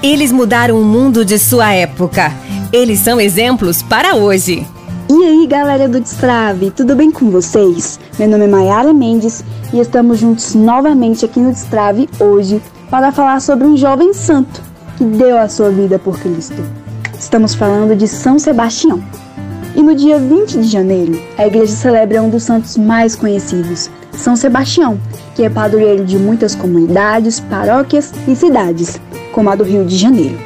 [0.00, 2.32] Eles mudaram o mundo de sua época.
[2.72, 4.64] Eles são exemplos para hoje.
[5.10, 7.98] E aí, galera do Destrave, tudo bem com vocês?
[8.16, 9.42] Meu nome é Mayara Mendes
[9.72, 14.62] e estamos juntos novamente aqui no Destrave hoje para falar sobre um jovem santo
[14.96, 16.62] que deu a sua vida por Cristo.
[17.18, 19.02] Estamos falando de São Sebastião.
[19.74, 24.36] E no dia 20 de janeiro, a igreja celebra um dos santos mais conhecidos, São
[24.36, 25.00] Sebastião,
[25.34, 29.00] que é padroeiro de muitas comunidades, paróquias e cidades,
[29.38, 30.36] como a do Rio de Janeiro.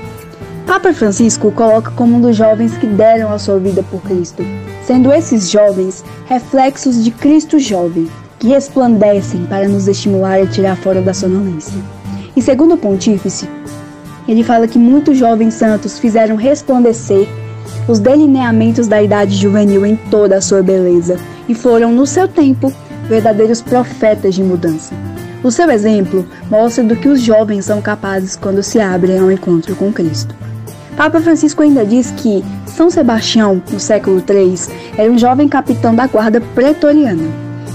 [0.67, 4.45] Papa Francisco coloca como um dos jovens que deram a sua vida por Cristo,
[4.87, 8.07] sendo esses jovens reflexos de Cristo jovem,
[8.39, 11.73] que resplandecem para nos estimular a tirar fora da sonolência.
[12.37, 13.49] E segundo o pontífice,
[14.29, 17.27] ele fala que muitos jovens santos fizeram resplandecer
[17.89, 21.17] os delineamentos da idade juvenil em toda a sua beleza
[21.49, 22.71] e foram, no seu tempo,
[23.09, 24.95] verdadeiros profetas de mudança.
[25.45, 29.75] O seu exemplo mostra do que os jovens são capazes quando se abrem ao encontro
[29.75, 30.33] com Cristo.
[30.97, 34.55] Papa Francisco ainda diz que São Sebastião, no século III,
[34.97, 37.29] era um jovem capitão da guarda pretoriana.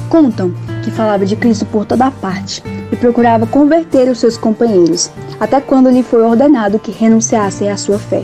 [0.07, 5.59] Contam que falava de Cristo por toda parte e procurava converter os seus companheiros, até
[5.59, 8.23] quando lhe foi ordenado que renunciassem à sua fé.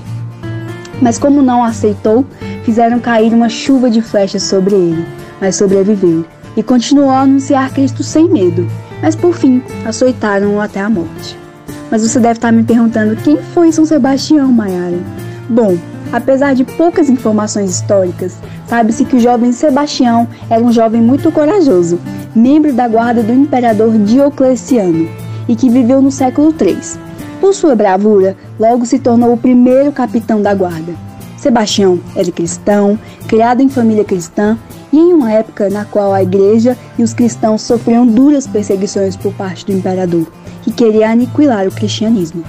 [1.02, 2.26] Mas como não aceitou,
[2.64, 5.06] fizeram cair uma chuva de flechas sobre ele,
[5.42, 6.24] mas sobreviveu
[6.56, 8.68] e continuou a anunciar Cristo sem medo,
[9.02, 11.38] mas por fim açoitaram-o até a morte.
[11.92, 15.00] Mas você deve estar me perguntando quem foi São Sebastião, Maiara?
[15.50, 15.78] Bom,
[16.12, 18.38] apesar de poucas informações históricas,
[18.68, 22.00] sabe-se que o jovem Sebastião era um jovem muito corajoso,
[22.36, 25.08] membro da guarda do imperador Diocleciano,
[25.48, 26.78] e que viveu no século III.
[27.40, 30.94] Por sua bravura, logo se tornou o primeiro capitão da guarda.
[31.38, 34.58] Sebastião era cristão, criado em família cristã
[34.94, 39.34] e em uma época na qual a igreja e os cristãos sofriam duras perseguições por
[39.34, 40.28] parte do imperador,
[40.62, 42.44] que queria aniquilar o cristianismo.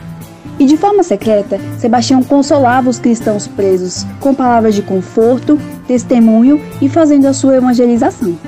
[0.58, 6.88] E de forma secreta, Sebastião consolava os cristãos presos com palavras de conforto, testemunho e
[6.88, 8.38] fazendo a sua evangelização.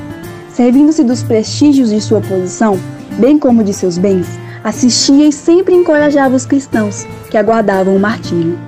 [0.53, 2.79] Servindo-se dos prestígios de sua posição,
[3.19, 4.27] bem como de seus bens,
[4.63, 8.59] assistia e sempre encorajava os cristãos que aguardavam o martírio.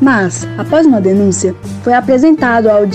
[0.00, 2.86] Mas, após uma denúncia, foi apresentado ao,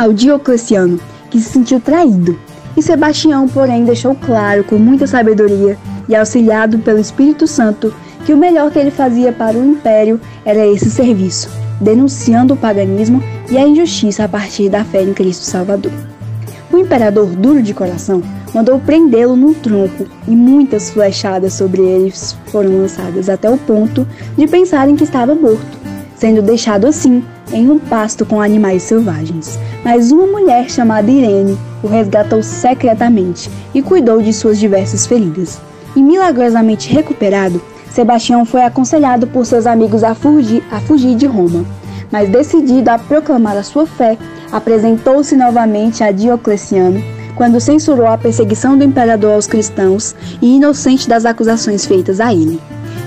[0.00, 2.38] ao Diocleciano, que se sentiu traído.
[2.74, 5.76] E Sebastião, porém, deixou claro com muita sabedoria
[6.08, 7.92] e auxiliado pelo Espírito Santo
[8.24, 13.22] que o melhor que ele fazia para o império era esse serviço, denunciando o paganismo
[13.50, 15.92] e a injustiça a partir da fé em Cristo Salvador.
[16.72, 18.22] O imperador, duro de coração,
[18.54, 22.10] mandou prendê-lo num tronco e muitas flechadas sobre ele
[22.46, 25.78] foram lançadas até o ponto de pensarem que estava morto,
[26.16, 27.22] sendo deixado assim
[27.52, 33.80] em um pasto com animais selvagens mas uma mulher chamada Irene o resgatou secretamente e
[33.80, 35.60] cuidou de suas diversas feridas.
[35.96, 37.60] E milagrosamente recuperado,
[37.90, 41.64] Sebastião foi aconselhado por seus amigos a fugir, a fugir de Roma.
[42.12, 44.18] Mas decidido a proclamar a sua fé,
[44.52, 47.02] apresentou-se novamente a Diocleciano
[47.34, 52.60] quando censurou a perseguição do imperador aos cristãos e inocente das acusações feitas a ele.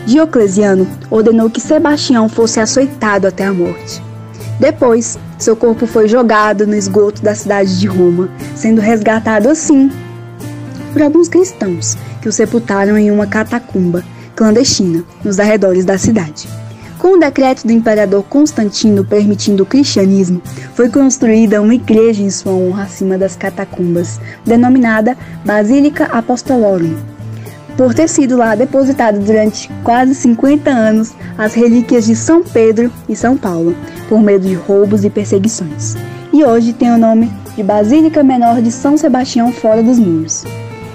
[0.08, 4.02] Diocleciano ordenou que Sebastião fosse açoitado até a morte.
[4.64, 9.92] Depois, seu corpo foi jogado no esgoto da cidade de Roma, sendo resgatado assim
[10.94, 16.48] por alguns cristãos que o sepultaram em uma catacumba clandestina nos arredores da cidade.
[16.98, 20.42] Com o decreto do imperador Constantino permitindo o cristianismo,
[20.74, 26.96] foi construída uma igreja em sua honra acima das catacumbas, denominada Basílica Apostolorum,
[27.78, 33.16] por ter sido lá depositado durante quase 50 anos as relíquias de São Pedro e
[33.16, 33.76] São Paulo,
[34.08, 35.96] por medo de roubos e perseguições.
[36.32, 40.44] E hoje tem o nome de Basílica Menor de São Sebastião fora dos muros.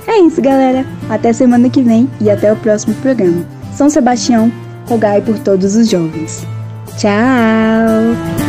[0.07, 0.85] É isso, galera.
[1.09, 3.45] Até semana que vem e até o próximo programa.
[3.75, 4.51] São Sebastião,
[4.87, 6.47] rogai por todos os jovens.
[6.97, 8.48] Tchau!